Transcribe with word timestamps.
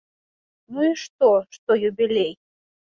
Ну 0.71 0.87
і 0.89 0.89
што, 1.03 1.31
што 1.59 1.71
юбілей? 1.93 2.31